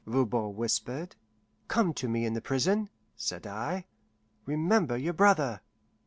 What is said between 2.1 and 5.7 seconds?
in the prison," said I. "Remember your brother!"